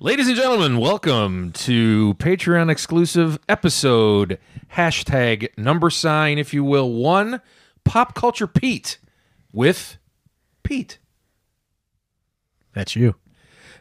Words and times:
Ladies 0.00 0.28
and 0.28 0.36
gentlemen, 0.36 0.78
welcome 0.78 1.50
to 1.50 2.14
Patreon 2.20 2.70
exclusive 2.70 3.36
episode. 3.48 4.38
Hashtag 4.74 5.48
number 5.58 5.90
sign, 5.90 6.38
if 6.38 6.54
you 6.54 6.62
will, 6.62 6.92
one 6.92 7.40
Pop 7.82 8.14
Culture 8.14 8.46
Pete 8.46 8.98
with 9.52 9.98
Pete. 10.62 11.00
That's 12.74 12.94
you. 12.94 13.16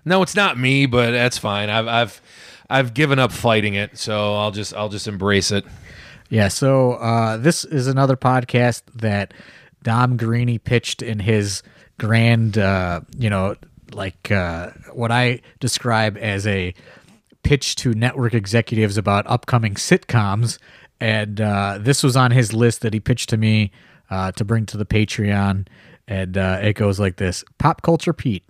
No, 0.05 0.23
it's 0.23 0.35
not 0.35 0.57
me, 0.57 0.87
but 0.87 1.11
that's 1.11 1.37
fine. 1.37 1.69
I've 1.69 1.87
I've 1.87 2.21
I've 2.67 2.95
given 2.95 3.19
up 3.19 3.31
fighting 3.31 3.75
it, 3.75 3.95
so 3.95 4.37
I'll 4.37 4.49
just 4.49 4.73
I'll 4.73 4.89
just 4.89 5.07
embrace 5.07 5.51
it. 5.51 5.65
Yeah, 6.29 6.47
so 6.47 6.93
uh, 6.93 7.37
this 7.37 7.63
is 7.63 7.85
another 7.85 8.17
podcast 8.17 8.81
that 8.95 9.35
Dom 9.83 10.17
Greeny 10.17 10.57
pitched 10.57 11.03
in 11.03 11.19
his 11.19 11.61
grand, 11.99 12.57
uh, 12.57 13.01
you 13.19 13.29
know, 13.29 13.55
like 13.93 14.31
uh, 14.31 14.71
what 14.93 15.11
I 15.11 15.41
describe 15.59 16.17
as 16.17 16.45
a 16.47 16.73
pitch 17.43 17.75
to 17.77 17.93
network 17.93 18.33
executives 18.33 18.97
about 18.97 19.25
upcoming 19.27 19.75
sitcoms. 19.75 20.57
And 20.99 21.39
uh, 21.39 21.77
this 21.79 22.03
was 22.03 22.17
on 22.17 22.31
his 22.31 22.53
list 22.53 22.81
that 22.81 22.93
he 22.93 22.99
pitched 22.99 23.29
to 23.29 23.37
me 23.37 23.71
uh, 24.09 24.31
to 24.33 24.43
bring 24.43 24.65
to 24.67 24.77
the 24.77 24.85
Patreon. 24.85 25.67
And 26.07 26.37
uh, 26.37 26.59
it 26.61 26.73
goes 26.73 26.99
like 26.99 27.17
this 27.17 27.43
Pop 27.57 27.81
Culture 27.81 28.13
Pete. 28.13 28.43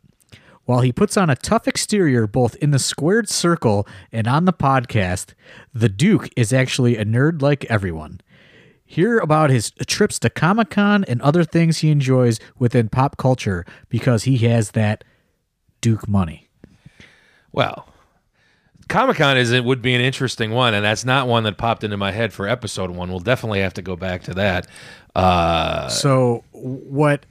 While 0.65 0.81
he 0.81 0.91
puts 0.91 1.15
on 1.15 1.29
a 1.29 1.35
tough 1.35 1.67
exterior 1.67 2.27
both 2.27 2.55
in 2.55 2.71
the 2.71 2.79
squared 2.79 3.29
circle 3.29 3.87
and 4.11 4.27
on 4.27 4.45
the 4.45 4.53
podcast, 4.53 5.33
the 5.73 5.87
Duke 5.87 6.29
is 6.35 6.51
actually 6.51 6.97
a 6.97 7.05
nerd 7.05 7.41
like 7.41 7.63
everyone. 7.65 8.19
Hear 8.85 9.17
about 9.19 9.49
his 9.49 9.71
trips 9.85 10.19
to 10.19 10.29
Comic 10.29 10.69
Con 10.69 11.03
and 11.05 11.21
other 11.21 11.43
things 11.43 11.79
he 11.79 11.91
enjoys 11.91 12.39
within 12.57 12.89
pop 12.89 13.17
culture 13.17 13.65
because 13.89 14.23
he 14.23 14.37
has 14.39 14.71
that 14.71 15.03
Duke 15.81 16.07
money. 16.07 16.49
Well, 17.51 17.87
Comic 18.87 19.17
Con 19.17 19.37
is 19.37 19.51
it 19.51 19.63
would 19.65 19.81
be 19.81 19.93
an 19.95 20.01
interesting 20.01 20.51
one, 20.51 20.73
and 20.73 20.83
that's 20.83 21.03
not 21.05 21.27
one 21.27 21.43
that 21.43 21.57
popped 21.57 21.83
into 21.83 21.97
my 21.97 22.11
head 22.11 22.33
for 22.33 22.47
episode 22.47 22.91
one. 22.91 23.09
We'll 23.09 23.19
definitely 23.19 23.59
have 23.61 23.73
to 23.75 23.81
go 23.81 23.95
back 23.95 24.23
to 24.23 24.33
that. 24.35 24.67
Uh, 25.15 25.89
So, 25.89 26.43
what 26.51 27.25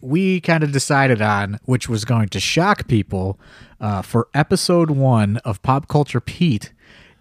we 0.00 0.40
kind 0.40 0.62
of 0.62 0.72
decided 0.72 1.20
on, 1.20 1.58
which 1.64 1.88
was 1.88 2.04
going 2.04 2.28
to 2.30 2.40
shock 2.40 2.86
people 2.88 3.38
uh, 3.80 4.02
for 4.02 4.28
episode 4.34 4.90
one 4.90 5.38
of 5.38 5.60
Pop 5.62 5.88
Culture 5.88 6.20
Pete, 6.20 6.72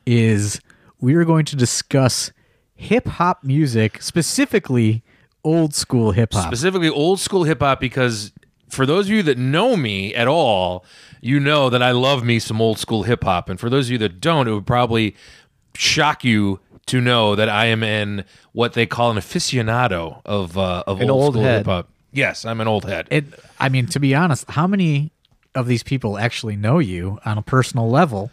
is 0.05 0.59
we 1.01 1.15
are 1.15 1.25
going 1.25 1.45
to 1.45 1.55
discuss 1.55 2.31
hip 2.75 3.07
hop 3.07 3.43
music, 3.43 4.01
specifically 4.01 5.03
old 5.43 5.73
school 5.73 6.11
hip 6.11 6.33
hop. 6.33 6.45
specifically 6.47 6.89
old 6.89 7.19
school 7.19 7.43
hip 7.45 7.61
hop 7.61 7.79
because 7.79 8.31
for 8.69 8.85
those 8.85 9.07
of 9.07 9.11
you 9.11 9.23
that 9.23 9.37
know 9.37 9.75
me 9.75 10.13
at 10.15 10.27
all, 10.27 10.85
you 11.21 11.39
know 11.39 11.69
that 11.69 11.83
I 11.83 11.91
love 11.91 12.23
me 12.23 12.39
some 12.39 12.61
old 12.61 12.79
school 12.79 13.03
hip 13.03 13.23
hop, 13.23 13.49
and 13.49 13.59
for 13.59 13.69
those 13.69 13.87
of 13.87 13.91
you 13.91 13.97
that 13.99 14.21
don't, 14.21 14.47
it 14.47 14.53
would 14.53 14.67
probably 14.67 15.15
shock 15.75 16.23
you 16.23 16.59
to 16.87 17.01
know 17.01 17.35
that 17.35 17.49
I 17.49 17.65
am 17.65 17.83
in 17.83 18.25
what 18.51 18.73
they 18.73 18.85
call 18.85 19.11
an 19.11 19.17
aficionado 19.17 20.21
of 20.25 20.57
uh, 20.57 20.83
of 20.87 21.01
An 21.01 21.09
old, 21.09 21.23
old 21.23 21.33
school 21.35 21.43
hip 21.43 21.65
hop. 21.65 21.89
Yes, 22.11 22.45
I'm 22.45 22.59
an 22.61 22.67
old 22.67 22.85
head. 22.85 23.07
It, 23.11 23.25
I 23.59 23.69
mean, 23.69 23.85
to 23.87 23.99
be 23.99 24.15
honest, 24.15 24.49
how 24.49 24.65
many 24.65 25.11
of 25.53 25.67
these 25.67 25.83
people 25.83 26.17
actually 26.17 26.55
know 26.55 26.79
you 26.79 27.19
on 27.25 27.37
a 27.37 27.41
personal 27.41 27.89
level? 27.89 28.31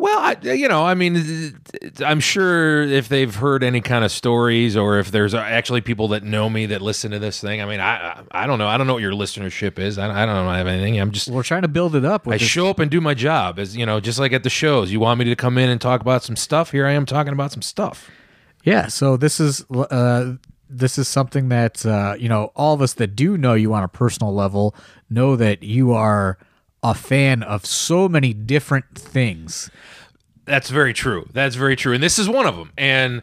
Well, 0.00 0.18
I, 0.18 0.36
you 0.52 0.66
know, 0.66 0.82
I 0.82 0.94
mean, 0.94 1.60
I'm 2.02 2.20
sure 2.20 2.82
if 2.82 3.10
they've 3.10 3.34
heard 3.34 3.62
any 3.62 3.82
kind 3.82 4.02
of 4.02 4.10
stories, 4.10 4.74
or 4.74 4.98
if 4.98 5.10
there's 5.10 5.34
actually 5.34 5.82
people 5.82 6.08
that 6.08 6.22
know 6.22 6.48
me 6.48 6.64
that 6.66 6.80
listen 6.80 7.10
to 7.10 7.18
this 7.18 7.38
thing. 7.38 7.60
I 7.60 7.66
mean, 7.66 7.80
I 7.80 8.22
I 8.30 8.46
don't 8.46 8.58
know. 8.58 8.66
I 8.66 8.78
don't 8.78 8.86
know 8.86 8.94
what 8.94 9.02
your 9.02 9.12
listenership 9.12 9.78
is. 9.78 9.98
I, 9.98 10.06
I 10.06 10.24
don't 10.24 10.34
know. 10.34 10.48
I 10.48 10.56
have 10.56 10.66
anything. 10.66 10.98
I'm 10.98 11.10
just 11.10 11.28
We're 11.28 11.42
trying 11.42 11.62
to 11.62 11.68
build 11.68 11.94
it 11.94 12.06
up. 12.06 12.24
With 12.24 12.36
I 12.36 12.38
this- 12.38 12.48
show 12.48 12.70
up 12.70 12.78
and 12.78 12.90
do 12.90 13.02
my 13.02 13.12
job 13.12 13.58
as 13.58 13.76
you 13.76 13.84
know, 13.84 14.00
just 14.00 14.18
like 14.18 14.32
at 14.32 14.42
the 14.42 14.48
shows. 14.50 14.90
You 14.90 15.00
want 15.00 15.18
me 15.18 15.26
to 15.26 15.36
come 15.36 15.58
in 15.58 15.68
and 15.68 15.78
talk 15.78 16.00
about 16.00 16.22
some 16.22 16.34
stuff? 16.36 16.70
Here 16.70 16.86
I 16.86 16.92
am 16.92 17.04
talking 17.04 17.34
about 17.34 17.52
some 17.52 17.60
stuff. 17.62 18.10
Yeah, 18.64 18.86
so 18.86 19.18
this 19.18 19.38
is 19.38 19.64
uh, 19.70 20.36
this 20.70 20.96
is 20.96 21.08
something 21.08 21.50
that 21.50 21.84
uh, 21.84 22.14
you 22.18 22.30
know 22.30 22.52
all 22.56 22.72
of 22.72 22.80
us 22.80 22.94
that 22.94 23.08
do 23.16 23.36
know 23.36 23.52
you 23.52 23.74
on 23.74 23.82
a 23.82 23.88
personal 23.88 24.34
level 24.34 24.74
know 25.10 25.36
that 25.36 25.62
you 25.62 25.92
are 25.92 26.38
a 26.82 26.94
fan 26.94 27.42
of 27.42 27.66
so 27.66 28.08
many 28.08 28.32
different 28.32 28.86
things. 28.96 29.70
That's 30.44 30.70
very 30.70 30.92
true. 30.92 31.28
That's 31.32 31.56
very 31.56 31.76
true. 31.76 31.92
And 31.92 32.02
this 32.02 32.18
is 32.18 32.28
one 32.28 32.46
of 32.46 32.56
them. 32.56 32.72
And 32.76 33.22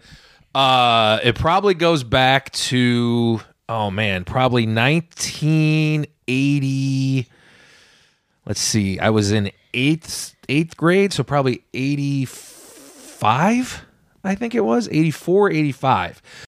uh, 0.56 1.20
it 1.24 1.36
probably 1.36 1.74
goes 1.74 2.04
back 2.04 2.52
to 2.52 3.42
oh 3.70 3.92
man, 3.92 4.24
probably 4.24 4.66
1980. 4.66 7.28
Let's 8.46 8.62
see. 8.62 8.98
I 9.00 9.10
was 9.10 9.32
in 9.32 9.52
eighth 9.74 10.36
eighth 10.50 10.78
grade, 10.78 11.14
so 11.14 11.24
probably 11.24 11.64
85. 11.74 13.86
I 14.24 14.36
think 14.36 14.56
it 14.56 14.62
was 14.62 14.88
84, 14.90 15.52
85. 15.52 16.22